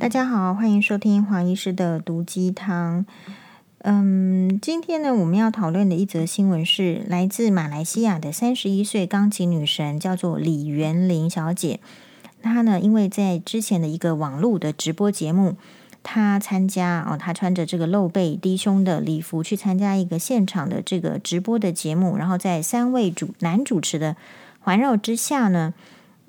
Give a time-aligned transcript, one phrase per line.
[0.00, 3.04] 大家好，欢迎收听黄医师的毒鸡汤。
[3.78, 11.80] 嗯，今天呢，我们要讨论的一则新闻是来自马来西亚的三十一岁钢琴女神，叫做李元玲小姐。
[12.40, 15.56] 她呢，因为在之前的一个网络的直播节目，
[16.04, 24.14] 她参加哦，她穿着这个露背低胸的礼服去参加一个现场的这个直播的节目，然后在三位主男主持的
[24.60, 25.74] 环绕之下呢，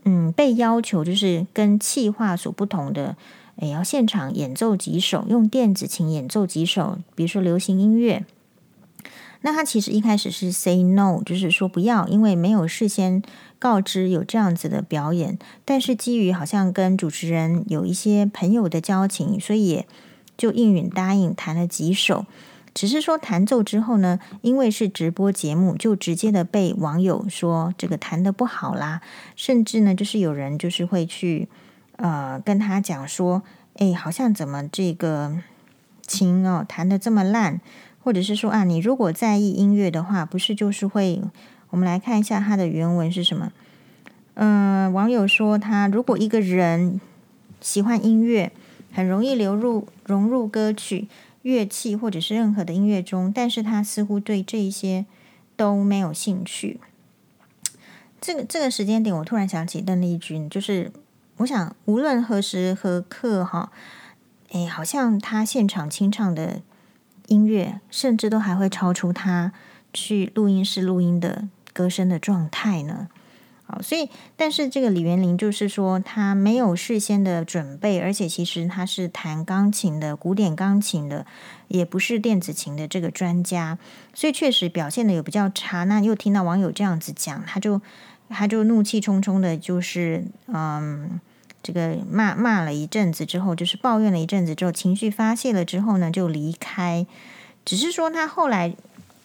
[0.06, 3.16] 嗯，被要求就是跟气化所不同的。
[3.62, 8.26] 也要现场演奏几首，用电子琴演奏几首，比如说流行音乐。
[9.42, 13.22] 那他其实一开始是 say no，就是说不要，因为没有事先
[13.58, 15.40] 告知有这样子的表演。
[15.64, 19.88] 但是基于好像跟主持人有一些朋友的交情，所以也
[20.38, 22.26] 就应允答应弹了几首。
[22.74, 29.02] 只是说弹奏之后呢，因为是直播节目，就直接的被网友说这个弹得不好啦，
[29.38, 31.48] 甚至呢，就是有人就是会去。
[32.02, 33.44] 呃，跟他讲说，
[33.76, 35.38] 哎，好像怎么这个
[36.08, 37.60] 琴哦弹得这么烂，
[38.02, 41.22] 或者是说啊，你如果在意音乐的话，不是就是会？
[41.72, 43.52] 我们来看一下他的原文是什么？
[44.36, 47.02] 嗯、网友说他如果一个人
[47.60, 48.54] 喜欢音乐，
[48.94, 51.10] 很容易流入融入歌曲、
[51.42, 55.06] 乐器或者是任何的音乐中，但是他似乎对这一些
[55.58, 56.80] 都没有兴趣。
[58.22, 60.94] 这个这个时间点，我突然想起邓丽君，就是。
[61.40, 63.72] 我想，无论何时何刻，哈，
[64.52, 66.60] 哎，好像他现场清唱的
[67.28, 69.54] 音乐，甚至都还会超出他
[69.94, 73.08] 去录音室录音的歌声的状态呢。
[73.64, 81.26] 好，所以，但是这个李元玲就是说，他没有事先的准备，而且其实他是弹钢琴的，古典钢琴的，
[81.70, 83.78] 也不是电子琴的这个专家，
[84.14, 85.86] 所以确实表现的有比较差。
[85.86, 87.80] 那又听到网友这样子讲，他就
[88.28, 91.22] 他就怒气冲冲的，就是嗯。
[91.62, 97.06] 这个骂骂了一阵子之后，就是抱怨了一阵子之后，情绪发泄了之后呢，就离开。
[97.66, 98.74] 只是说他后来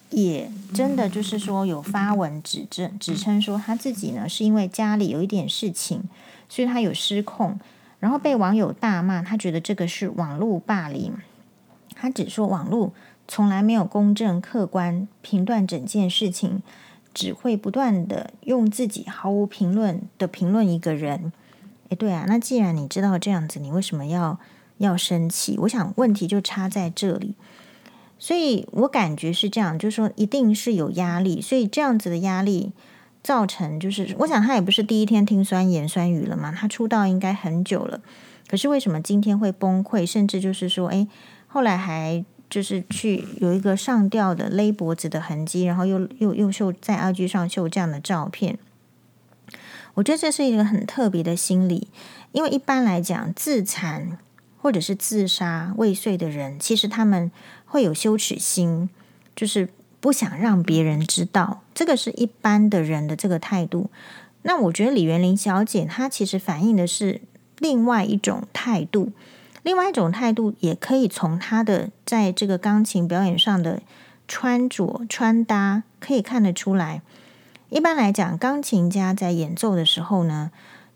[0.09, 6.03] 也真的就是说有发文指证，指称说他自己呢是因为家里有一点事情，
[6.49, 7.59] 所以他有失控，
[7.99, 9.21] 然后被网友大骂。
[9.21, 11.13] 他觉得这个是网络霸凌。
[11.95, 12.91] 他只说网络
[13.27, 16.61] 从来没有公正客观评断整件事情，
[17.13, 21.31] 只会不断的用自己毫无评论的评论一个人。
[21.89, 24.39] 诶，对啊，那既然你知道这样子，你为什么要
[24.77, 25.57] 要生气？
[25.61, 27.35] 我想问题就差在这里，
[28.17, 32.71] 所以我感觉是这样，就是说一定是有压力，所以这样子的压力
[33.21, 38.01] 造成，就是我想他也不是第一天听酸言酸语了嘛，他出道应该很久了，
[38.47, 40.05] 可是为什么今天会崩溃？
[40.05, 41.07] 甚至就是说，诶，
[41.47, 48.57] 后来还就是去有一个上吊的勒脖子的痕迹，然后又又又秀在 IG 上秀这样的照片。
[49.95, 51.87] 我觉得这是一个很特别的心理，
[52.31, 54.17] 因为一般来讲，自残
[54.61, 57.31] 或者是自杀未遂的人，其实他们
[57.65, 58.89] 会有羞耻心，
[59.35, 59.69] 就是
[59.99, 63.89] 不想让别人知道，这个是一般的人的这个态度。
[64.43, 67.21] 那我觉得李元玲小姐她其实反映的是
[67.57, 69.11] 另外一种态度，
[69.63, 73.81] 另外一种态度也可以从她的在这个钢琴表演上的
[74.27, 77.01] 穿着穿搭可以看得出来。
[77.69, 80.51] 一般来讲，钢琴家在演奏的时候呢，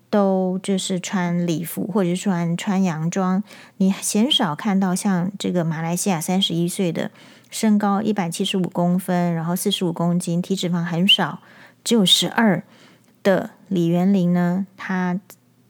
[0.08, 3.42] 都就是穿礼服或者穿穿洋装。
[3.78, 7.10] 你鲜少看到像这个马来西亚三十一岁的
[7.50, 11.40] 身高一百七十五公分，然后四十五公斤，体脂肪很少，
[11.82, 12.62] 只有十二
[13.22, 14.66] 的李元玲呢。
[14.76, 15.18] 他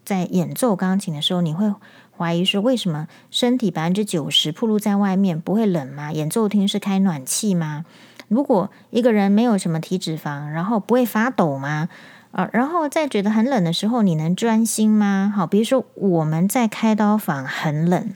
[0.04, 1.72] 在演奏钢琴的时候，你会
[2.16, 6.12] 怀疑说，为什么身体百分之九十暴露在外面不会冷吗？
[6.12, 7.86] 演奏厅是开暖气吗？
[8.30, 11.88] 如果一个人没有什么体脂肪，然后不会发抖吗？
[12.30, 15.32] 啊，然后在觉得很冷的时候，你能专心吗？
[15.34, 18.14] 好，比如说我们在开刀房很冷，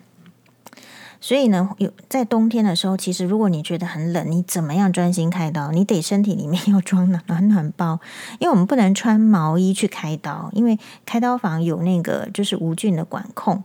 [1.21, 5.73] 所以呢，有在冬天的时候，其实如果你觉得很冷，你怎么样专心开刀？
[5.73, 7.99] 你得身体里面要装暖暖暖包，
[8.39, 13.65] 因为我们不能穿毛衣去开刀，因为开刀房有那个就是无菌的管控。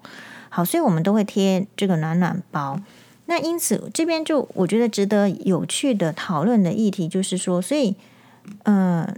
[0.50, 2.80] 好，所以我们都会贴这个暖暖包。
[3.30, 7.96] 那因此，这边就我觉得值得有趣的讨论的议题就是说，所以，
[8.64, 9.14] 呃，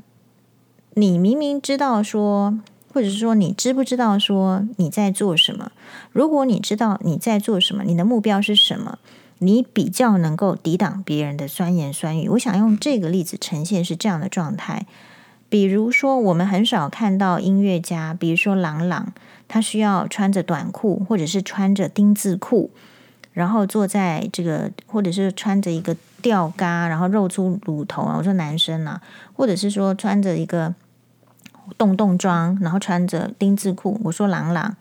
[0.96, 2.60] 你明明知道说，
[2.94, 5.72] 或者是说你知不知道说你在做什么？
[6.12, 9.00] 如果你知道你在做什么，你的目标是什么，
[9.40, 12.28] 你比较能够抵挡别人的酸言酸语。
[12.28, 14.86] 我想用这个例子呈现是这样的状态。
[15.48, 19.14] 比如说，我们很少看到音乐家，比如说郎朗，
[19.48, 22.72] 他需要穿着短裤，或者是穿着丁字裤。
[23.34, 28.16] 然后坐在这个，或者是穿着一个吊嘎，然后露出乳头啊。
[28.18, 29.02] 我说男生啊，
[29.34, 30.76] 或者是说穿着一个
[31.78, 34.00] 洞洞装，然后穿着丁字裤。
[34.04, 34.76] 我说郎朗，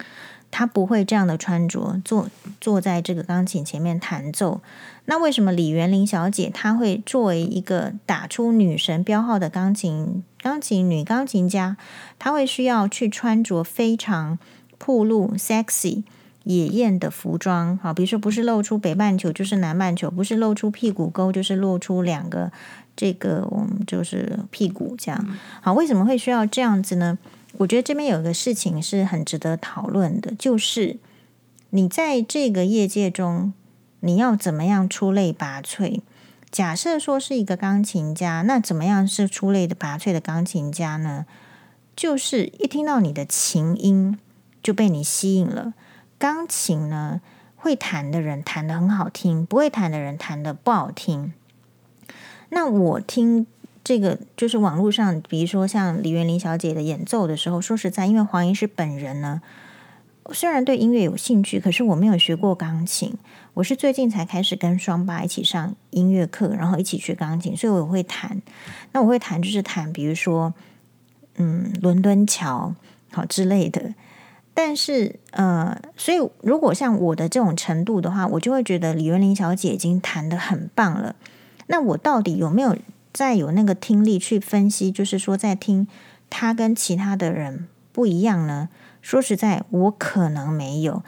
[0.51, 2.29] 他不会这样的穿着坐
[2.61, 4.61] 坐在这个钢琴前面弹奏。
[5.07, 11.77] 那为什么李元林小姐她会作为一个打出女神标号的钢琴钢琴女钢琴家，
[12.19, 14.39] 她会需要去穿着非常
[14.79, 16.05] 暴露、sexy、
[16.45, 17.79] 野艳的服装？
[17.83, 22.51] 好，比如说不是露出北半球就是南半球，不是露出屁股沟就是露出两个
[22.97, 25.39] 这个我们就是屁股这样。
[25.61, 27.19] 好，为什么会需要这样子呢？
[27.59, 30.97] 我觉得这边有一个事情是很值得讨论的，就是
[31.71, 33.53] 你在这个业界中，
[34.01, 36.01] 你要怎么样出类拔萃？
[36.51, 41.27] 假设说是一个钢琴家，那怎么样是出类的拔萃的钢琴家呢？
[41.95, 44.19] 就是一听到你的琴音
[44.63, 45.75] 就被你吸引了。
[46.21, 47.21] 钢琴呢，
[47.57, 51.33] 会弹的人弹的很好听，不会弹的人弹的不好听。
[52.51, 53.49] 那我听。
[53.83, 59.41] 这个就是网络上，比如说像李元林小姐的演奏的时候，说实在，因为黄医师本人呢，
[60.33, 63.15] 虽然对音乐有兴趣，可是我没有学过钢琴，
[63.55, 68.41] 我是最近才开始跟双八一起上音乐课，然后一起学钢琴，所以我会弹。
[68.93, 70.53] 那我会弹就是弹，比如说，
[71.37, 72.75] 嗯，伦敦桥
[73.11, 73.95] 好之类的。
[74.63, 81.17] 但是呃，所以如果像我的这种程度的话，我就会觉得李元林小姐已经弹得很棒了。
[81.69, 82.77] 那我到底有没有？
[83.13, 85.89] 再有那个听力去分析，就是说在听
[86.29, 88.69] 他跟其他的人不一样呢。
[89.03, 91.03] 说实在，我可能没有。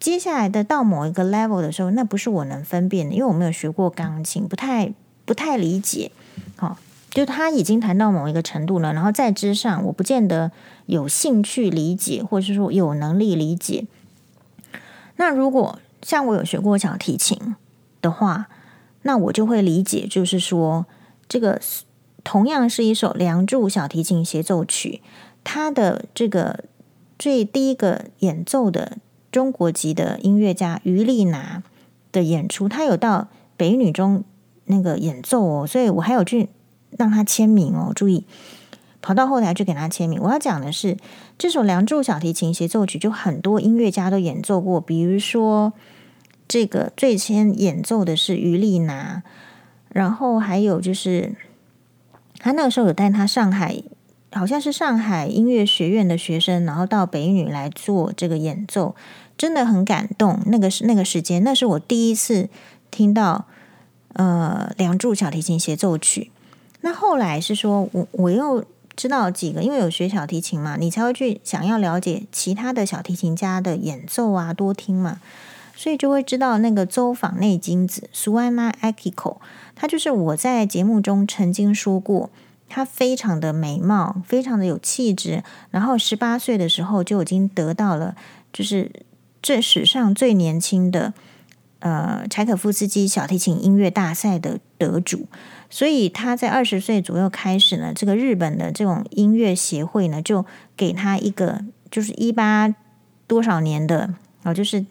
[0.00, 4.94] 接下来的到某一个 level 的时候，那不是我能分辨的，因为我没有学过钢琴，不太
[5.26, 6.12] 不太理解。
[6.56, 6.78] 好、
[7.14, 10.52] 就他已经弹到某一个程度了，然后在之上，我不见得
[10.84, 13.86] 有兴趣理解，或者是说有能力理解。
[15.16, 17.56] 那如果像我有学过小提琴
[18.02, 18.48] 的话，
[19.02, 20.84] 那我就会理解，就是说。
[21.26, 21.58] 这个
[22.22, 25.00] 同样是一首《梁祝》小提琴协奏曲，
[25.42, 26.64] 它的这个
[27.18, 28.98] 最第一个演奏的
[29.32, 31.62] 中国籍的音乐家于丽娜
[32.12, 34.22] 的演出，他有到北女中
[34.66, 36.50] 那个演奏哦，所以我还有去
[36.98, 37.92] 让他签名哦。
[37.94, 38.24] 注意，
[39.02, 40.20] 跑到后台去给他签名。
[40.20, 40.96] 我要讲的是，
[41.38, 45.72] 这首《梁祝》小提琴协奏曲，就很多音乐家都演奏过，比如说
[46.48, 49.22] 这个最先演奏的是于丽娜。
[49.90, 51.36] 然后还有就是，
[52.40, 53.80] 他那个时候有带他上海，
[54.32, 58.96] 好像是上海音乐学院的学生，然后到北一女来做这个演奏，
[59.38, 60.40] 真的很感动。
[60.46, 62.48] 那个是那个时间，那是我第一次
[62.90, 63.46] 听到
[64.14, 66.32] 呃《梁祝》小提琴协奏曲。
[66.84, 68.62] 那后来是说我我又
[68.94, 75.18] 知道几个，因为有学小提琴嘛，你才会去想要了解其他的小提琴家的演奏啊，多听嘛。
[75.74, 79.38] 所以就会知道那个周访内金子 Susanna Akiko，
[79.74, 82.28] 她就是我在节目中曾经说过，
[82.68, 88.14] 她非常的美貌，非常的有气质，然后十八岁的时候就已经得到了，
[88.52, 88.92] 就是
[89.40, 91.14] 这史上最年轻的
[91.80, 95.26] 呃柴可夫斯基小提琴音乐大赛的得主，
[95.74, 102.72] 所以他在二十岁左右开始呢，这个日本的这种音乐协会呢，就给他一个就是一八
[103.26, 104.86] 多少年的哦，就是。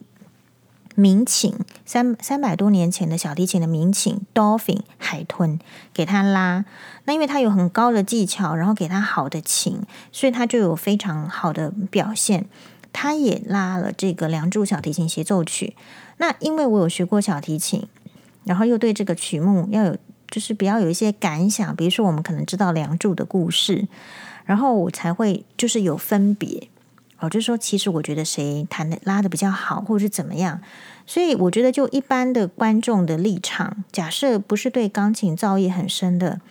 [0.95, 1.55] 名琴
[1.87, 5.57] 三三百多年前的小提琴的名琴 Dolphin 海豚
[5.91, 6.65] 给他拉，
[7.05, 9.81] 那因为他有很高的技巧，然后给他好的琴，
[10.11, 12.45] 所以他就有非常好的表现。
[12.91, 15.75] 他也拉了这个《梁祝》小提琴协奏曲。
[16.17, 17.87] 那因为我有学过小提琴，
[18.43, 19.97] 然后又对这个曲目要有
[20.33, 23.87] 就是比较有一些感想，比如说我们可能知道《梁祝》的故事，
[24.45, 26.69] 然后我才会就是有分别。
[27.19, 30.59] 我就说，其实我觉得谁弹的拉的比较好，或者是怎么样，
[31.05, 36.41] 所以我觉得就一般的观众的立场，假设不是对钢琴造诣很深的，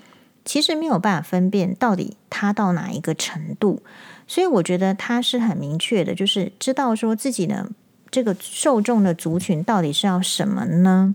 [0.45, 3.83] 其实没有办法分辨到底他到哪一个程度。
[4.29, 7.69] 所以我觉得他是很明确的，就是知道说自己的
[8.13, 11.13] 这个受众的族群到底是要什么呢？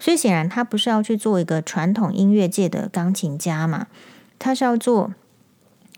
[0.00, 3.88] 所以显然他不是要去做一个传统音乐界的钢琴家嘛，
[4.38, 5.12] 他是要做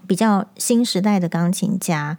[0.06, 2.16] 比较新时代的钢琴家。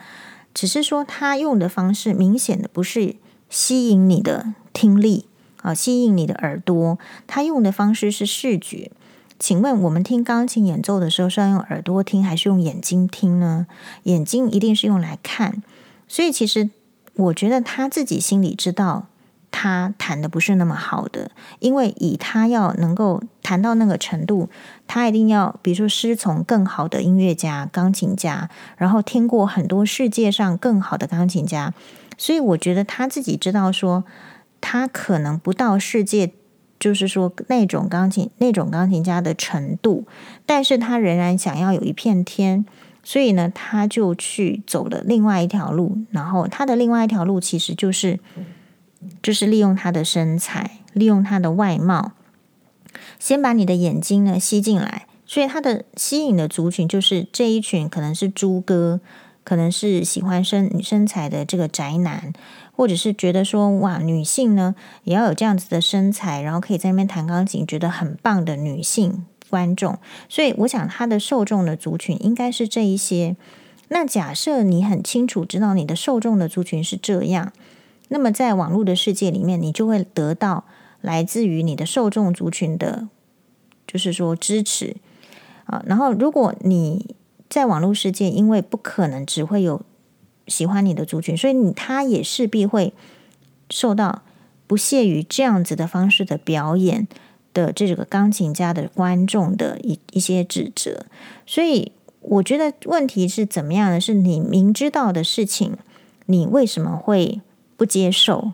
[0.54, 3.16] 只是说，他用的方式明显的不是
[3.50, 5.26] 吸引你的听力
[5.62, 7.00] 啊，吸引你的耳朵。
[7.26, 8.92] 他用的方式是视觉。
[9.40, 13.66] 请问，我们听钢琴演奏的时候是要用耳朵听，还是用眼睛听呢？
[14.04, 15.64] 眼睛一定是用来看。
[16.08, 16.70] 所以，其实
[17.16, 19.08] 我觉得他自己心里知道。
[19.52, 21.30] 他弹的不是那么好的，
[21.60, 24.50] 因为以他要能够弹到那个程度，
[24.88, 31.74] 他一定要比如说师从更好的音乐家、钢琴家，然后听过很多世界上更好的钢琴家，
[32.18, 34.06] 所以我觉得他自己知道说，
[34.62, 36.32] 他可能不到世界，
[36.80, 40.08] 就是说那种钢琴那种钢琴家的程度，
[40.46, 42.66] 但是他仍然想要有一片天，
[43.04, 45.98] 所以呢，他就去走了另外一条路。
[46.10, 48.20] 然后他的另外一条路其实就是，
[49.22, 52.12] 就是利用他的身材，利用他的外貌，
[53.20, 55.08] 先把你的眼睛呢吸进来。
[55.26, 59.00] 所以他的吸引的族群就是这一群，可能是猪哥，
[59.46, 62.34] 可能是喜欢身身材的这个宅男，
[62.74, 69.98] 或者是觉得说哇，女性呢也要有这样子的身材，然后可以在那边弹钢琴，觉得很棒的女性观众。
[70.28, 73.38] 所以我想他的受众的族群应该是这一些。
[73.88, 77.54] 那假设你很清楚知道你的受众的族群是这样，
[78.14, 80.66] 那么在网络的世界里面，你就会得到
[81.00, 83.08] 来自于你的受众族群的，
[83.88, 84.98] 就是说支持。
[85.66, 87.16] 啊，然后如果你
[87.50, 89.82] 在网络世界，因为不可能只会有
[90.48, 92.94] 喜欢你的族群，所以你他也势必会
[93.70, 94.24] 受到
[94.68, 97.08] 不屑于这样子的方式的表演
[97.54, 101.06] 的这个钢琴家的观众的一一些指责。
[101.46, 104.02] 所以我觉得问题是怎么样的？
[104.02, 105.78] 是你明知道的事情，
[106.26, 107.40] 你为什么会
[107.82, 108.52] 不接受？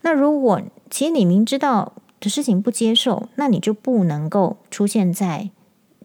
[0.00, 5.50] 那如果其实你明知道的事情不接受，那你就不能够出现在。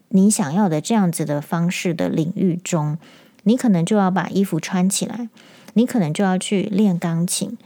[0.08, 2.98] 你想要的这样子的方式的领域中，
[3.44, 5.30] 你可能就要把衣服穿起来，
[5.72, 7.56] 你可能就要去练钢琴，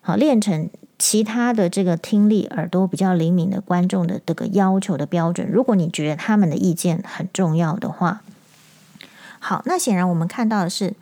[0.00, 5.46] 好，练成其他的这个听力耳朵比较灵敏的观众的这个要求的标准。
[5.46, 8.22] 如果你觉得他们的意见很重要的话，
[9.38, 10.94] 好，那显然我们看到的是，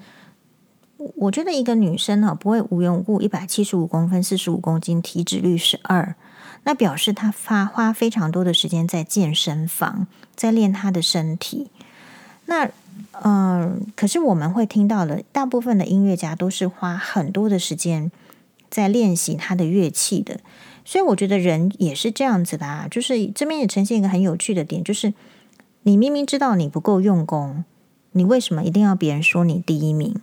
[1.16, 6.14] 我觉得一个女生哈不会无缘无故一百七十五公分、四十五公斤，体脂率是二。
[6.64, 11.70] 那表示她花花非常多的时间在健身房，在练她的身体。
[12.46, 12.70] 那
[13.24, 18.10] 嗯、可是我们会听到的，大部分的音乐家都是花很多的时间
[18.68, 20.40] 在练习他的乐器的。
[20.84, 25.14] 所以我觉得人也是这样子的啊，就是这边也呈现一个很有趣的点，就是
[25.82, 27.64] 你明明知道你不够用功，
[28.12, 30.16] 你为什么一定要别人说你第一名？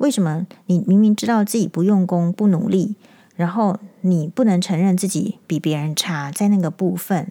[0.00, 2.94] 为什么你明明知道自己不用功、不努力？
[3.36, 7.30] 然后你不能承认自己比别人差，在那个部分，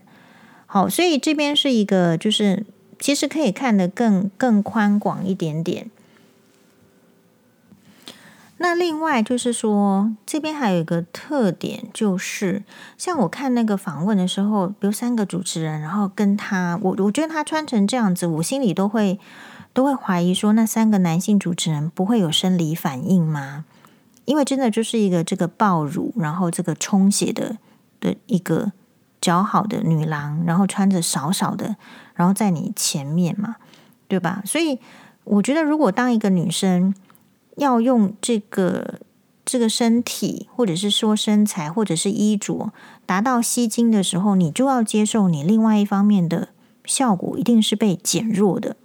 [0.67, 2.65] 好，所以这边是一个，就是
[2.99, 5.89] 其实可以看得更更宽广一点点。
[8.57, 12.63] 那另外就是说，这边还有一个特点，就是
[12.97, 19.19] 像我看那个访问的时候，比如三个主持人，然后跟他，我我觉得他穿成这样子，我心里都会
[19.79, 23.63] 都会怀疑说，那三个男性主持人不会有生理反应吗？
[24.25, 27.55] 因为真的就是一个这个爆乳，然后这个充血的
[28.01, 28.73] 的一个
[29.21, 31.77] 姣好的女郎，然后穿着少少的，
[32.13, 33.55] 然后在你前面嘛，
[34.09, 34.41] 对吧？
[34.45, 34.79] 所以
[35.23, 36.93] 我觉得，如果当一个女生
[37.55, 38.99] 要用这个
[39.45, 42.73] 这个身体，或者是说身材，或者是衣着
[43.05, 46.49] 达到吸睛的时候，你就要接受你另外一方面的
[46.83, 48.75] 效果一定是被减弱的，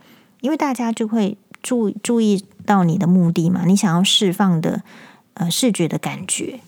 [0.44, 4.82] 因为大家就会注注意到你的目的嘛，你想要释放的。
[5.36, 6.60] 呃，视觉的感觉。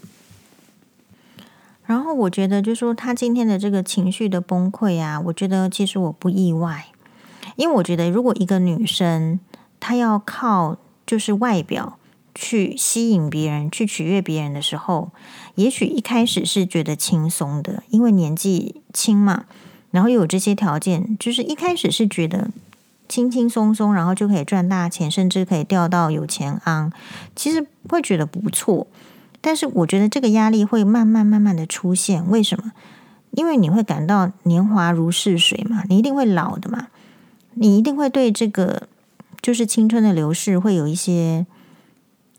[1.84, 6.86] 然后我觉得，就说他今天的这个情绪的崩溃啊，我觉得其实我不意外，
[7.54, 9.38] 因为我觉得如果一个女生
[9.78, 11.96] 她要靠就是外表
[12.34, 15.12] 去吸引别人、去取悦别人的时候，
[15.54, 19.44] 也许一开始是觉得轻松的，因为年纪轻嘛，
[19.92, 22.50] 然后又有这些条件，就是一开始是觉得。
[23.08, 26.90] 轻轻松松，然后就可以赚大钱，甚至可以钓到有钱瓮，
[27.34, 28.86] 其实会觉得不错。
[29.40, 32.28] 但是我觉得这个压力会慢慢慢慢的出现。
[32.28, 32.72] 为什么？
[33.30, 36.88] 因为你会感到年华如逝水嘛，你一定会老的嘛，
[37.54, 38.88] 你一定会对这个
[39.40, 41.46] 就是青春的流逝会有一些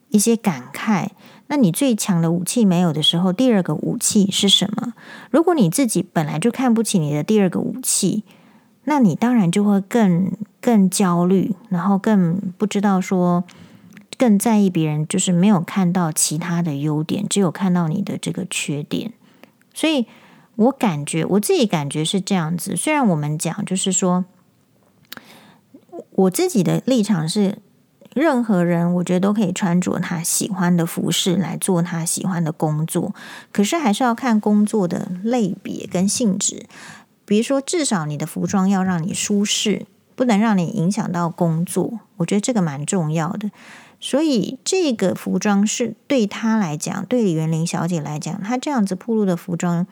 [0.09, 1.09] 一些感慨。
[1.47, 4.93] 那你最强的武器没有的时候，第二个武器是什么？
[5.31, 8.24] 如果你自己本来就看不起你的第二个武器，
[8.83, 10.31] 那你当然就会更。
[10.67, 13.45] 更焦虑，然后更不知道说，
[14.17, 19.13] 更在意别人，就是没有看到其他的优点，只有看到你的这个缺点。
[19.74, 20.07] 所以
[20.57, 22.75] 我感觉我自己感觉是这样子。
[22.75, 24.25] 虽然我们讲就是说，
[26.12, 27.59] 我自己的立场是，
[28.13, 33.15] 任何人我觉得都可以穿着他喜欢的服饰来做他喜欢的工作，
[33.53, 36.65] 可是还是要看工作的类别跟性质。
[37.24, 39.86] 比如说，至少你的服装要让你舒适。
[40.17, 43.51] 不能让你影响到工作，我觉得这个蛮重要的。
[44.00, 49.86] 所以这个服装是对她来讲，对李元玲小姐来讲，她这样子铺路的服装，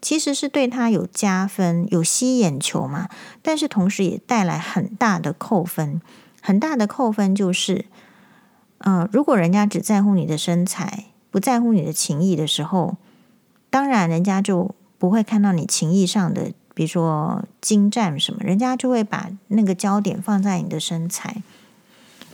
[0.00, 3.08] 其实是对她有加分、有吸眼球嘛。
[3.42, 6.00] 但是同时也带来很大的扣分，
[6.40, 7.86] 很大的扣分就是，
[8.78, 12.96] 嗯、如果人家只在乎你的身材，不在乎你的情谊的时候，
[13.70, 16.52] 当然人家就不会看到你情谊上的。
[16.74, 21.42] 比如说精湛什么，人家就会把那个焦点放在你的身材。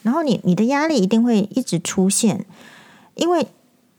[0.02, 2.46] 然后你你的压力一定会一直出现，
[3.14, 3.46] 因为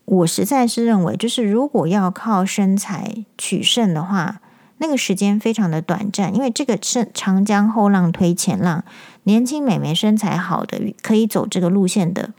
[0.06, 4.42] 我实在是认为，就是如果要靠身材取胜的话，
[4.80, 8.84] 那个时间非常的短暂，因为这个是长江后浪推前浪，
[9.26, 12.34] 年轻美眉身材好的可以走这个路线的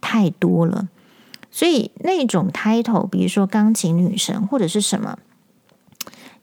[0.00, 0.88] 太多了，
[1.50, 5.18] 所以那种 title，比如说钢琴女神或者是什么，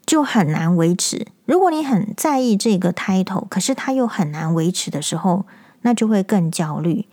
[0.06, 1.26] 就很难维持。
[1.44, 5.44] 如果你很在意这个 title，可是它又很难维持的时候，
[5.82, 7.06] 那就会更焦虑。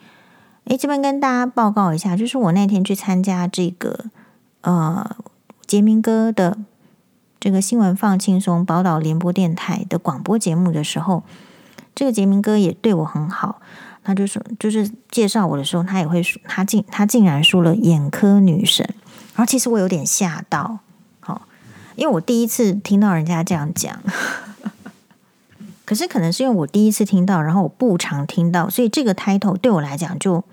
[0.65, 4.05] 诶，这边跟大家报告一下，就是我那天去参加这个
[4.61, 5.17] 呃
[5.65, 6.57] 杰明哥的
[7.39, 11.23] 这个新闻放轻松宝岛联播电台的广播节目的时候，
[11.93, 13.59] 这个杰明哥也对我很好，
[14.03, 18.87] 他就说，就是介绍我的时候，他也会说，他竟他竟然说了眼科女神，
[19.35, 20.79] 然后其实我有点吓到，
[21.95, 24.01] 因为我第一次听到人家这样讲。
[25.85, 30.43] 可是可能是因为我第一次听到，然后我不常听到，所以这个 title 对我来讲就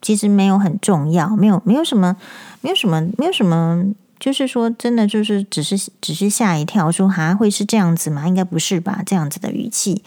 [0.00, 2.16] 其实没有很重要，没有没有什么，
[2.62, 8.26] 没有什么，没有什么，就是说真的就是只是只是吓一跳，说还会是这样子吗？
[8.26, 9.02] 应该不是吧？
[9.04, 10.02] 这样子的语气。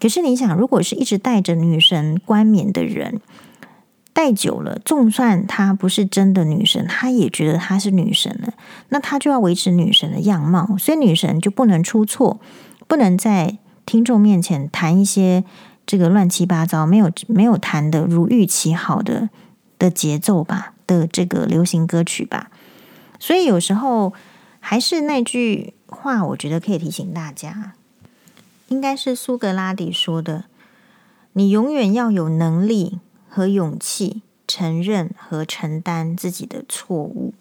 [0.00, 3.20] 可是你想，如果是一直带着女神冠冕的人，
[4.20, 8.52] 戴久了，就算她不是真的女神，她也觉得她是女神了，
[8.90, 12.38] 那她就要维持女神的样貌，所以女神就不能出错，
[12.86, 13.56] 不能在。
[13.86, 15.42] 听众面前弹一些
[15.84, 19.30] 这个乱七八糟、没有没有弹的如预期好的
[19.80, 22.50] 的节奏吧的这个流行歌曲吧，
[23.18, 24.12] 所以有时候
[24.60, 27.72] 还是那句话，我觉得可以提醒大家，
[28.68, 30.44] 应该是苏格拉底说的
[31.32, 33.00] ：“你永远要有能力
[33.30, 37.32] 和勇气承认和承担自己的错误。”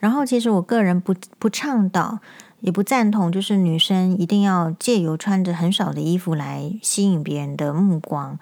[0.00, 2.18] 然后，其实我个人不不倡导。
[2.60, 8.36] 也不赞同，就是女生一定要借由穿着很少的衣服来吸引别人的目光。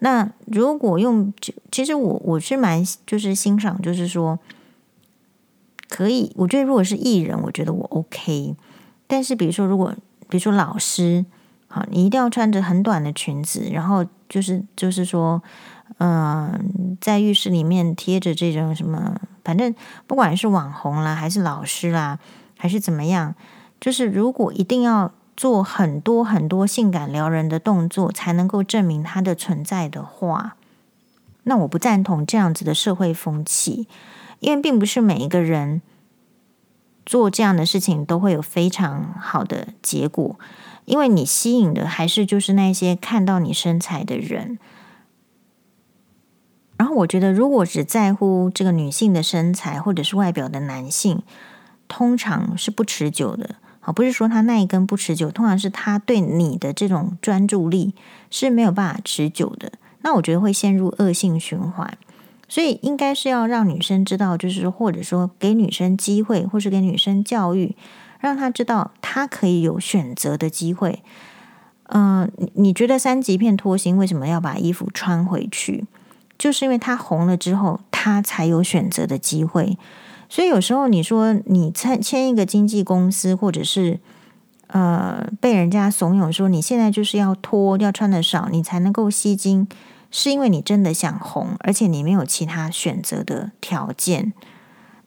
[0.00, 1.32] 那如果用，
[1.70, 4.40] 其实我我是蛮就是欣赏，就是说
[5.88, 6.32] 可以。
[6.34, 8.56] 我觉得如果是艺人，我觉得我 OK。
[9.06, 9.94] 但是比如说，如果
[10.28, 11.24] 比如说老师，
[11.68, 15.42] 好，你一定要穿着很短的裙子，然后就是就是说，
[15.98, 19.74] 嗯，在浴室里面贴着这种什么，反正
[20.06, 22.18] 不管是网红啦，还是老师啦，
[22.56, 23.34] 还是怎么样。
[23.80, 30.56] 就是如果一定要做很多很多性感撩人的动作才能够证明它的存在的话，
[31.44, 33.88] 那我不赞同这样子的社会风气，
[34.38, 35.80] 因为并不是每一个人
[37.06, 40.38] 做这样的事情都会有非常好的结果，
[40.90, 44.58] 因为你吸引的还是就是那些看到你身材的人。
[46.76, 51.22] 然后我觉得，如果只在乎这个女性的身材或者是外表的男性，
[51.86, 53.54] 通常是不持久的。
[53.78, 57.94] 好，不是说他那一根不持久，通常是他对你的这种专注力
[58.28, 59.72] 是没有办法持久的。
[60.02, 61.96] 那我觉得会陷入恶性循环，
[62.48, 67.76] 所以应该是要让女生知道，就是，或者说给女生机会，或是给女生教育，
[68.20, 71.02] 让他知道他可以有选择的机会。
[71.92, 75.86] 嗯、呃，你觉得三级片脱星为什么要把衣服穿回去？
[76.38, 79.76] 就是因为他红了之后，他才有选择的机会。
[80.28, 83.98] 所以有时候你说你签签一个经纪公司，或者是
[84.68, 89.66] 呃被人家怂恿说你现在就是要脱要穿的少，你才能够吸睛，
[90.12, 94.32] 是因为你真的想红，而且你没有其他选择的条件。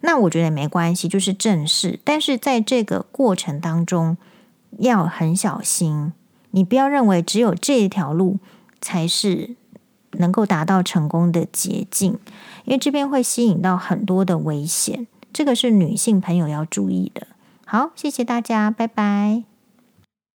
[0.05, 1.97] 那我觉得没关系，就是正视。
[2.03, 4.17] 但是在这个过程当中
[4.79, 6.11] 要很小心，
[6.51, 8.37] 你不要认为只有这一条路
[8.81, 9.55] 才是
[10.11, 12.19] 能够达到成功的捷径，
[12.65, 15.07] 因为这边会吸引到很多的危险。
[15.31, 17.27] 这个是女性朋友要注意的。
[17.65, 19.52] 好，谢谢大家，拜拜。